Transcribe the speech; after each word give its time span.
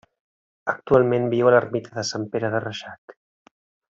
Actualment 0.71 1.27
viu 1.33 1.49
a 1.49 1.51
l'ermita 1.55 1.93
de 1.99 2.05
Sant 2.13 2.27
Pere 2.35 2.51
de 2.57 2.65
Reixac. 2.67 3.17